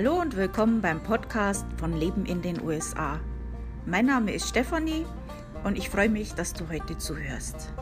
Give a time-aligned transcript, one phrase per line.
[0.00, 3.18] Hallo und willkommen beim Podcast von Leben in den USA.
[3.84, 5.04] Mein Name ist Stefanie
[5.64, 7.72] und ich freue mich, dass du heute zuhörst.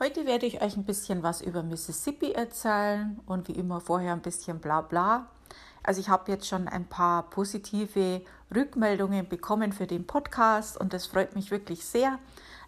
[0.00, 4.20] Heute werde ich euch ein bisschen was über Mississippi erzählen und wie immer vorher ein
[4.22, 5.28] bisschen bla bla.
[5.84, 8.22] Also ich habe jetzt schon ein paar positive
[8.52, 12.18] Rückmeldungen bekommen für den Podcast und das freut mich wirklich sehr.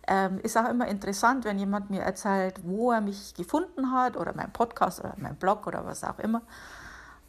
[0.08, 4.34] Ähm, ist auch immer interessant, wenn jemand mir erzählt, wo er mich gefunden hat oder
[4.34, 6.42] mein Podcast oder mein Blog oder was auch immer.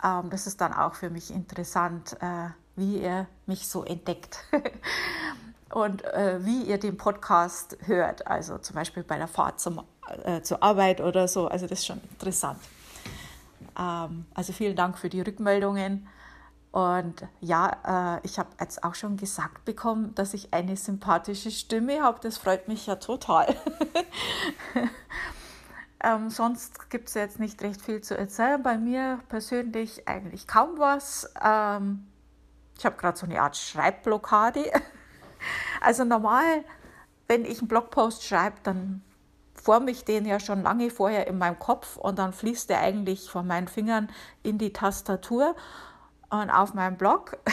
[0.04, 4.40] Ähm, das ist dann auch für mich interessant, äh, wie er mich so entdeckt
[5.72, 8.28] und äh, wie ihr den Podcast hört.
[8.28, 9.82] Also zum Beispiel bei der Fahrt zum,
[10.24, 11.48] äh, zur Arbeit oder so.
[11.48, 12.60] Also das ist schon interessant.
[13.78, 16.08] Ähm, also vielen Dank für die Rückmeldungen.
[16.72, 22.04] Und ja, äh, ich habe jetzt auch schon gesagt bekommen, dass ich eine sympathische Stimme
[22.04, 22.20] habe.
[22.22, 23.56] Das freut mich ja total.
[26.04, 28.62] ähm, sonst gibt es jetzt nicht recht viel zu erzählen.
[28.62, 31.32] Bei mir persönlich eigentlich kaum was.
[31.44, 32.06] Ähm,
[32.78, 34.66] ich habe gerade so eine Art Schreibblockade.
[35.82, 36.64] also normal,
[37.28, 39.02] wenn ich einen Blogpost schreibe, dann
[39.56, 43.30] forme ich den ja schon lange vorher in meinem Kopf und dann fließt der eigentlich
[43.30, 44.10] von meinen Fingern
[44.44, 45.56] in die Tastatur
[46.30, 47.38] und auf meinem Blog.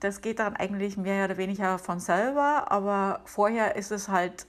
[0.00, 4.46] Das geht dann eigentlich mehr oder weniger von selber, aber vorher ist es halt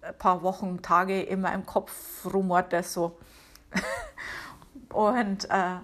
[0.00, 3.18] ein paar Wochen, Tage immer im Kopf rumort das so.
[4.94, 5.78] Und äh,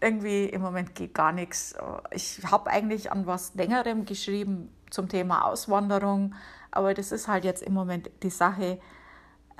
[0.00, 1.74] irgendwie im Moment geht gar nichts.
[2.10, 6.34] Ich habe eigentlich an was längerem geschrieben zum Thema Auswanderung,
[6.70, 8.80] aber das ist halt jetzt im Moment die Sache.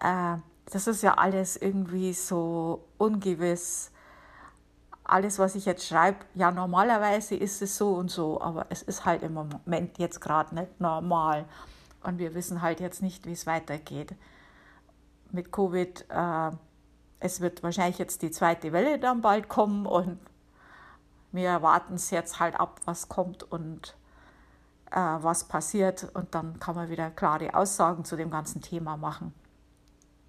[0.00, 0.36] Äh,
[0.72, 3.92] das ist ja alles irgendwie so ungewiss
[5.08, 9.04] alles, was ich jetzt schreibe, ja, normalerweise ist es so und so, aber es ist
[9.04, 11.44] halt im Moment jetzt gerade nicht normal.
[12.02, 14.14] Und wir wissen halt jetzt nicht, wie es weitergeht.
[15.30, 16.50] Mit Covid, äh,
[17.20, 20.18] es wird wahrscheinlich jetzt die zweite Welle dann bald kommen und
[21.32, 23.96] wir warten es jetzt halt ab, was kommt und
[24.90, 26.08] äh, was passiert.
[26.14, 29.34] Und dann kann man wieder klare Aussagen zu dem ganzen Thema machen.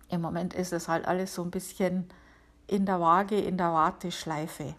[0.10, 2.10] Im Moment ist es halt alles so ein bisschen
[2.68, 4.76] in der Waage, in der Warteschleife.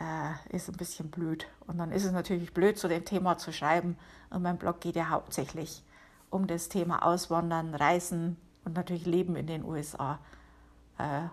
[0.00, 1.46] Äh, ist ein bisschen blöd.
[1.66, 3.96] Und dann ist es natürlich blöd, zu dem Thema zu schreiben.
[4.30, 5.82] Und mein Blog geht ja hauptsächlich
[6.30, 10.18] um das Thema Auswandern, Reisen und natürlich Leben in den USA.
[10.98, 11.28] Äh,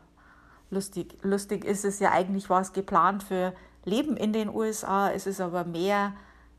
[0.70, 3.54] lustig, lustig ist es ja eigentlich, war es geplant für
[3.86, 5.10] Leben in den USA.
[5.10, 6.14] Es ist aber mehr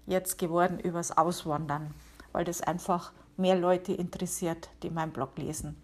[0.06, 1.94] jetzt geworden übers Auswandern,
[2.32, 5.76] weil das einfach mehr Leute interessiert, die meinen Blog lesen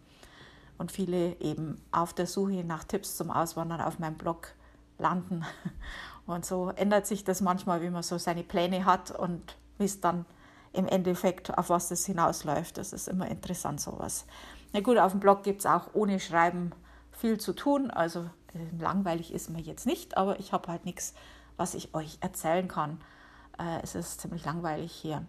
[0.79, 4.49] und viele eben auf der Suche nach Tipps zum Auswandern auf meinem Blog
[4.99, 5.45] landen.
[6.27, 10.01] Und so ändert sich das manchmal, wie man so seine Pläne hat und wie es
[10.01, 10.27] dann
[10.73, 12.79] im Endeffekt, auf was das hinausläuft.
[12.79, 14.27] Das ist immer interessant, sowas.
[14.73, 16.73] Na gut, auf dem Blog gibt es auch ohne Schreiben
[17.13, 17.93] viel zu tun.
[17.93, 21.15] Also äh, langweilig ist mir jetzt nicht, aber ich habe halt nichts,
[21.57, 23.01] was ich euch erzählen kann.
[23.59, 25.25] Äh, es ist ziemlich langweilig hier.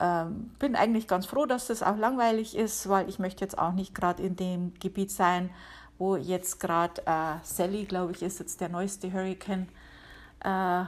[0.00, 3.72] Ähm, bin eigentlich ganz froh, dass das auch langweilig ist, weil ich möchte jetzt auch
[3.72, 5.50] nicht gerade in dem Gebiet sein,
[5.98, 9.68] wo jetzt gerade äh, Sally, glaube ich, ist jetzt der neueste Hurricane,
[10.44, 10.84] äh,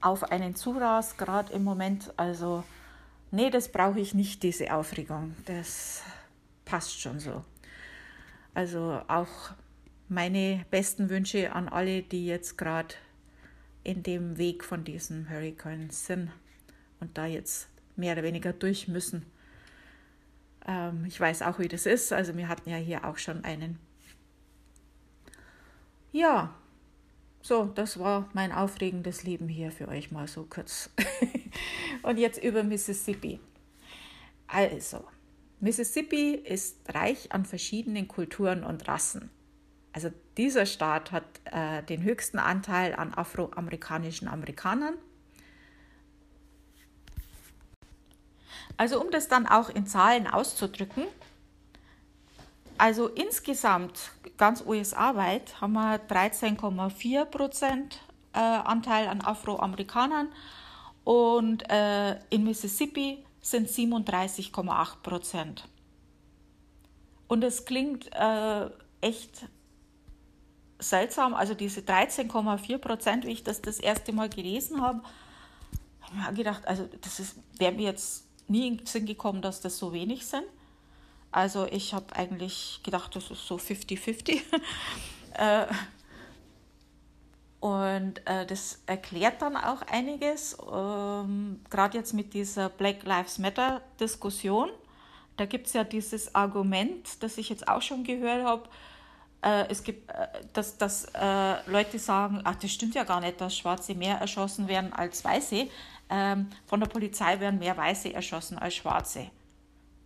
[0.00, 2.12] auf einen zurast, gerade im Moment.
[2.16, 2.62] Also,
[3.32, 5.34] nee, das brauche ich nicht, diese Aufregung.
[5.46, 6.02] Das
[6.64, 7.44] passt schon so.
[8.54, 9.52] Also auch
[10.08, 12.94] meine besten Wünsche an alle, die jetzt gerade
[13.84, 16.30] in dem Weg von diesem Hurricane sind
[17.00, 19.26] und da jetzt mehr oder weniger durch müssen.
[20.66, 22.12] Ähm, ich weiß auch, wie das ist.
[22.12, 23.78] Also wir hatten ja hier auch schon einen.
[26.12, 26.54] Ja,
[27.42, 30.90] so, das war mein aufregendes Leben hier für euch mal so kurz.
[32.02, 33.40] Und jetzt über Mississippi.
[34.46, 35.04] Also,
[35.60, 39.30] Mississippi ist reich an verschiedenen Kulturen und Rassen.
[39.92, 44.94] Also dieser Staat hat äh, den höchsten Anteil an afroamerikanischen Amerikanern
[48.78, 51.04] Also um das dann auch in Zahlen auszudrücken,
[52.78, 58.00] also insgesamt ganz USA-weit haben wir 13,4 Prozent
[58.32, 60.28] äh, Anteil an Afroamerikanern
[61.02, 65.68] und äh, in Mississippi sind 37,8 Prozent.
[67.26, 68.70] Und es klingt äh,
[69.00, 69.46] echt
[70.78, 75.02] seltsam, also diese 13,4 Prozent, wie ich das das erste Mal gelesen habe,
[76.02, 79.60] habe ich mir gedacht, also das wäre mir jetzt nie in den Sinn gekommen, dass
[79.60, 80.44] das so wenig sind.
[81.30, 84.40] Also ich habe eigentlich gedacht, das ist so 50-50.
[85.34, 85.66] äh,
[87.60, 94.70] und äh, das erklärt dann auch einiges, ähm, gerade jetzt mit dieser Black Lives Matter-Diskussion,
[95.36, 98.68] Da gibt es ja dieses Argument, das ich jetzt auch schon gehört habe,
[99.42, 103.40] äh, es gibt, äh, dass, dass äh, Leute sagen, ach, das stimmt ja gar nicht,
[103.40, 105.68] dass Schwarze mehr erschossen werden als Weiße.
[106.10, 109.30] Ähm, von der Polizei werden mehr Weiße erschossen als Schwarze.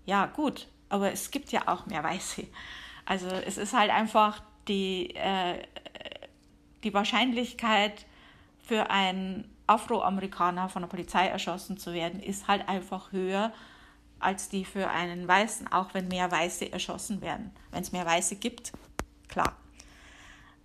[0.04, 2.46] Ja, gut, aber es gibt ja auch mehr Weiße.
[3.06, 5.62] Also es ist halt einfach die, äh,
[6.82, 8.06] die Wahrscheinlichkeit
[8.62, 13.52] für einen Afroamerikaner von der Polizei erschossen zu werden, ist halt einfach höher
[14.18, 17.50] als die für einen Weißen, auch wenn mehr Weiße erschossen werden.
[17.70, 18.72] Wenn es mehr Weiße gibt,
[19.32, 19.56] klar.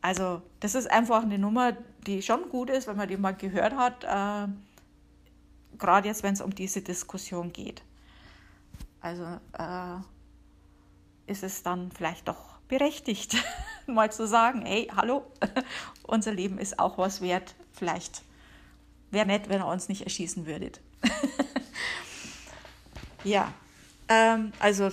[0.01, 1.73] Also das ist einfach eine Nummer,
[2.05, 4.51] die schon gut ist, wenn man die mal gehört hat, äh,
[5.77, 7.81] gerade jetzt, wenn es um diese Diskussion geht.
[9.01, 9.23] Also
[9.57, 13.35] äh, ist es dann vielleicht doch berechtigt,
[13.87, 15.25] mal zu sagen, hey, hallo,
[16.03, 17.55] unser Leben ist auch was wert.
[17.71, 18.23] Vielleicht
[19.11, 20.81] wäre nett, wenn ihr uns nicht erschießen würdet.
[23.23, 23.53] ja,
[24.09, 24.89] ähm, also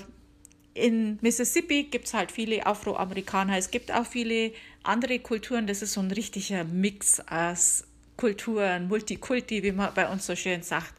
[0.75, 3.57] in Mississippi gibt es halt viele Afroamerikaner.
[3.57, 5.67] Es gibt auch viele andere Kulturen.
[5.67, 7.85] Das ist so ein richtiger Mix aus
[8.17, 10.95] Kulturen, Multikulti, wie man bei uns so schön sagt.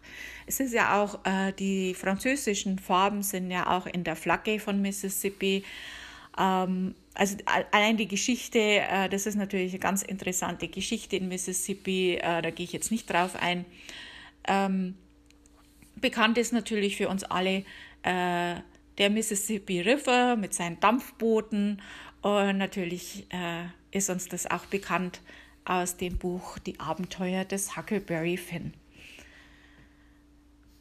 [0.47, 4.81] Es ist ja auch, äh, die französischen Farben sind ja auch in der Flagge von
[4.81, 5.63] Mississippi.
[6.37, 7.37] Ähm, also
[7.71, 12.49] allein die Geschichte, äh, das ist natürlich eine ganz interessante Geschichte in Mississippi, äh, da
[12.49, 13.65] gehe ich jetzt nicht drauf ein.
[14.47, 14.95] Ähm,
[15.95, 17.63] bekannt ist natürlich für uns alle
[18.03, 18.55] äh,
[18.97, 21.81] der Mississippi River mit seinen Dampfbooten
[22.21, 25.21] und natürlich äh, ist uns das auch bekannt
[25.63, 28.73] aus dem Buch Die Abenteuer des Huckleberry Finn.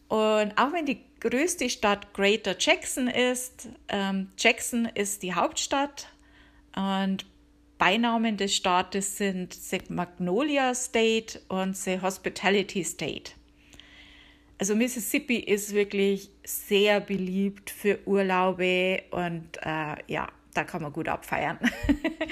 [0.08, 6.08] Und auch wenn die größte Stadt Greater Jackson ist, ähm, Jackson ist die Hauptstadt
[6.76, 7.26] und
[7.78, 13.32] Beinamen des Staates sind The Magnolia State und The Hospitality State.
[14.58, 21.08] Also Mississippi ist wirklich sehr beliebt für Urlaube und äh, ja, da kann man gut
[21.08, 21.58] abfeiern.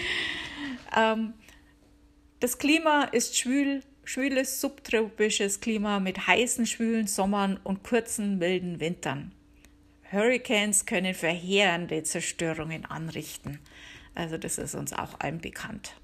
[0.97, 1.35] ähm,
[2.39, 9.33] das Klima ist schwül, schwüles subtropisches Klima mit heißen, schwülen Sommern und kurzen, milden Wintern.
[10.11, 13.59] Hurricanes können verheerende Zerstörungen anrichten.
[14.15, 15.95] Also das ist uns auch allen bekannt.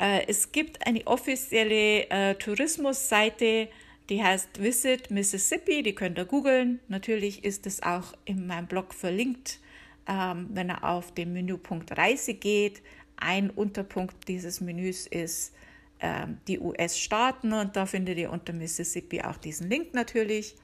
[0.00, 3.68] Äh, es gibt eine offizielle äh, Tourismusseite,
[4.08, 6.80] die heißt Visit Mississippi, die könnt ihr googeln.
[6.88, 9.60] Natürlich ist es auch in meinem Blog verlinkt,
[10.06, 12.82] ähm, wenn ihr auf den Menüpunkt Reise geht.
[13.16, 15.54] Ein Unterpunkt dieses Menüs ist
[16.00, 20.54] ähm, die US-Staaten und da findet ihr unter Mississippi auch diesen Link natürlich.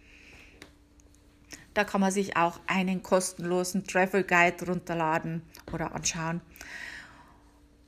[1.73, 6.43] Da kann man sich auch einen kostenlosen Travel Guide runterladen oder anschauen.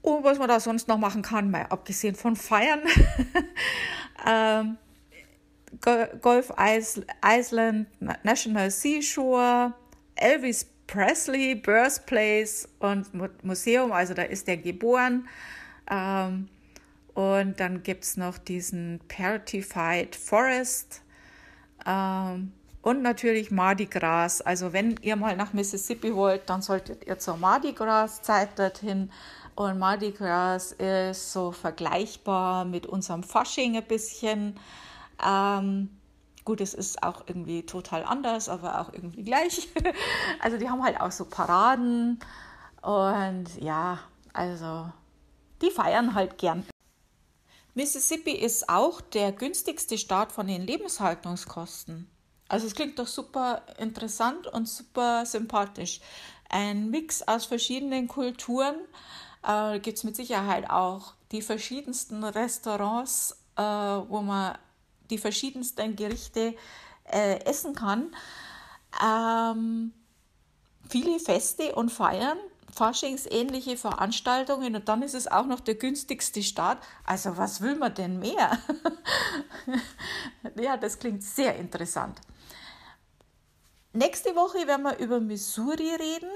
[0.01, 2.81] Und was man da sonst noch machen kann, mal abgesehen von Feiern,
[4.27, 4.79] ähm,
[5.81, 6.53] Golf
[7.25, 7.87] Island,
[8.23, 9.73] National Seashore,
[10.15, 13.07] Elvis Presley, Birthplace und
[13.43, 15.27] Museum, also da ist er geboren.
[15.91, 16.49] Ähm,
[17.15, 21.03] und dann gibt es noch diesen Paratified Forest.
[21.87, 22.53] Ähm,
[22.83, 24.41] und natürlich Mardi Gras.
[24.41, 29.11] Also wenn ihr mal nach Mississippi wollt, dann solltet ihr zur Mardi Gras Zeit dorthin.
[29.55, 34.59] Und Mardi Gras ist so vergleichbar mit unserem Fasching ein bisschen.
[35.25, 35.91] Ähm,
[36.45, 39.69] gut, es ist auch irgendwie total anders, aber auch irgendwie gleich.
[40.41, 42.21] also die haben halt auch so Paraden.
[42.83, 43.99] Und ja,
[44.33, 44.91] also
[45.61, 46.67] die feiern halt gern.
[47.75, 52.11] Mississippi ist auch der günstigste Staat von den Lebenshaltungskosten.
[52.49, 56.01] Also es klingt doch super interessant und super sympathisch.
[56.51, 58.75] Ein Mix aus verschiedenen Kulturen.
[59.43, 64.59] Äh, Gibt es mit Sicherheit auch die verschiedensten Restaurants, äh, wo man
[65.13, 66.57] die verschiedensten Gerichte
[67.05, 68.15] äh, essen kann.
[69.05, 69.93] Ähm,
[70.89, 72.39] viele Feste und Feiern,
[72.75, 76.83] Faschingsähnliche Veranstaltungen und dann ist es auch noch der günstigste Start.
[77.05, 78.59] Also was will man denn mehr?
[80.57, 82.19] ja, das klingt sehr interessant.
[83.93, 86.31] Nächste Woche werden wir über Missouri reden.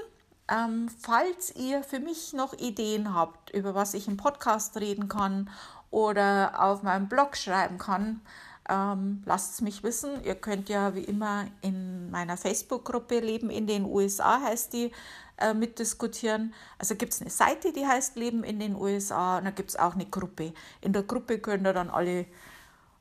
[0.49, 5.49] Ähm, falls ihr für mich noch Ideen habt, über was ich im Podcast reden kann
[5.89, 8.21] oder auf meinem Blog schreiben kann,
[8.69, 10.23] ähm, lasst es mich wissen.
[10.23, 14.91] Ihr könnt ja wie immer in meiner Facebook-Gruppe Leben in den USA heißt die
[15.37, 16.53] äh, mitdiskutieren.
[16.77, 19.75] Also gibt es eine Seite, die heißt Leben in den USA und da gibt es
[19.75, 20.53] auch eine Gruppe.
[20.81, 22.25] In der Gruppe könnt ihr dann alle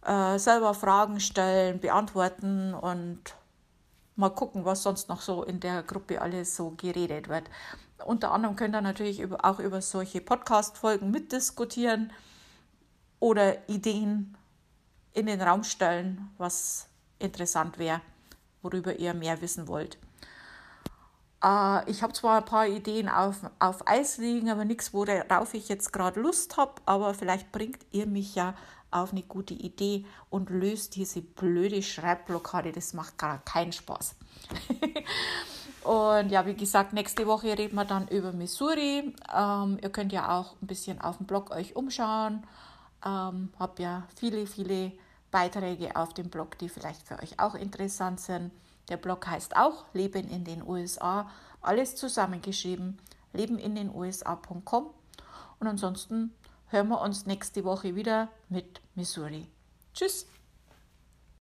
[0.05, 3.21] äh, selber Fragen stellen, beantworten und
[4.15, 7.45] mal gucken, was sonst noch so in der Gruppe alles so geredet wird.
[8.05, 12.13] Unter anderem könnt ihr natürlich auch über solche Podcast-Folgen mitdiskutieren
[13.19, 14.37] oder Ideen
[15.17, 18.03] in den Raum stellen, was interessant wäre,
[18.63, 19.99] worüber ihr mehr wissen wollt.
[21.43, 25.69] Äh, ich habe zwar ein paar Ideen auf, auf Eis liegen, aber nichts, worauf ich
[25.69, 28.55] jetzt gerade Lust habe, aber vielleicht bringt ihr mich ja
[28.91, 32.73] auf eine gute Idee und löst diese blöde Schreibblockade.
[32.73, 34.17] Das macht gerade keinen Spaß.
[35.83, 39.15] und ja, wie gesagt, nächste Woche reden wir dann über Missouri.
[39.35, 42.47] Ähm, ihr könnt ja auch ein bisschen auf dem Blog euch umschauen.
[43.05, 44.93] Ähm, habe ja viele, viele
[45.37, 48.53] Beiträge auf dem Blog, die vielleicht für euch auch interessant sind.
[48.89, 51.31] Der Blog heißt auch Leben in den USA.
[51.61, 52.97] Alles zusammengeschrieben.
[53.35, 54.87] Lebenindenusa.com.
[55.61, 56.33] Und ansonsten
[56.69, 59.47] hören wir uns nächste Woche wieder mit Missouri.
[59.93, 60.27] Tschüss!